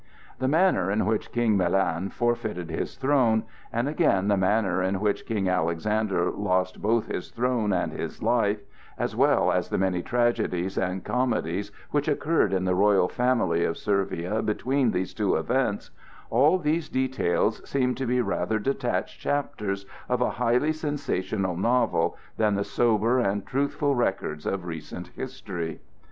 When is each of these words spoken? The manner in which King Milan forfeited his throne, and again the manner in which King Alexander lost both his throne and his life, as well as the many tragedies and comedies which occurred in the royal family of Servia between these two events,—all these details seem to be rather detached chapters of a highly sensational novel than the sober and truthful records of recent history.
The 0.39 0.47
manner 0.47 0.89
in 0.89 1.05
which 1.05 1.31
King 1.31 1.55
Milan 1.57 2.09
forfeited 2.09 2.71
his 2.71 2.95
throne, 2.97 3.43
and 3.71 3.87
again 3.87 4.29
the 4.29 4.35
manner 4.35 4.81
in 4.81 4.99
which 4.99 5.27
King 5.27 5.47
Alexander 5.47 6.31
lost 6.31 6.81
both 6.81 7.05
his 7.05 7.29
throne 7.29 7.71
and 7.71 7.93
his 7.93 8.23
life, 8.23 8.63
as 8.97 9.15
well 9.15 9.51
as 9.51 9.69
the 9.69 9.77
many 9.77 10.01
tragedies 10.01 10.75
and 10.75 11.03
comedies 11.03 11.71
which 11.91 12.07
occurred 12.07 12.51
in 12.51 12.65
the 12.65 12.73
royal 12.73 13.07
family 13.07 13.63
of 13.63 13.77
Servia 13.77 14.41
between 14.41 14.89
these 14.89 15.13
two 15.13 15.35
events,—all 15.35 16.57
these 16.57 16.89
details 16.89 17.61
seem 17.69 17.93
to 17.93 18.07
be 18.07 18.21
rather 18.21 18.57
detached 18.57 19.19
chapters 19.19 19.85
of 20.09 20.19
a 20.19 20.31
highly 20.31 20.73
sensational 20.73 21.55
novel 21.55 22.17
than 22.37 22.55
the 22.55 22.63
sober 22.63 23.19
and 23.19 23.45
truthful 23.45 23.93
records 23.93 24.47
of 24.47 24.65
recent 24.65 25.09
history. 25.09 25.79